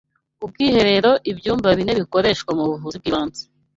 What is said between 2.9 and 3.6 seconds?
bw’ibanze